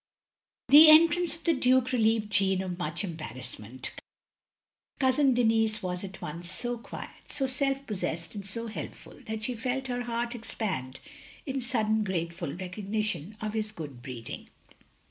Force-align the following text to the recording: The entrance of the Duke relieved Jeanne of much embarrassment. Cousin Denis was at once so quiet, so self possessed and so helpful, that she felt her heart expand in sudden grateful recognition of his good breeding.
The 0.69 0.89
entrance 0.89 1.35
of 1.35 1.43
the 1.43 1.53
Duke 1.53 1.91
relieved 1.91 2.31
Jeanne 2.31 2.63
of 2.63 2.79
much 2.79 3.03
embarrassment. 3.03 3.91
Cousin 4.97 5.35
Denis 5.35 5.83
was 5.83 6.03
at 6.03 6.19
once 6.23 6.49
so 6.51 6.79
quiet, 6.79 7.29
so 7.29 7.45
self 7.45 7.85
possessed 7.85 8.33
and 8.33 8.43
so 8.43 8.65
helpful, 8.65 9.19
that 9.27 9.43
she 9.43 9.53
felt 9.53 9.85
her 9.89 10.01
heart 10.01 10.33
expand 10.33 10.99
in 11.45 11.61
sudden 11.61 12.03
grateful 12.03 12.51
recognition 12.51 13.37
of 13.41 13.53
his 13.53 13.71
good 13.71 14.01
breeding. 14.01 14.49